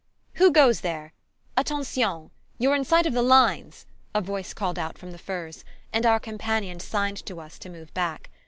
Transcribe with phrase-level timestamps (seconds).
[0.41, 1.13] "Who goes there?
[1.55, 2.31] Attention!
[2.57, 3.85] You're in sight of the lines!"
[4.15, 7.93] a voice called out from the firs, and our companion signed to us to move
[7.93, 8.31] back.